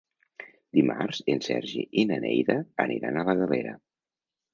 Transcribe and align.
Dimarts 0.77 1.19
en 1.33 1.41
Sergi 1.47 1.83
i 2.03 2.05
na 2.11 2.17
Neida 2.23 2.55
aniran 2.87 3.21
a 3.21 3.27
la 3.29 3.37
Galera. 3.41 3.75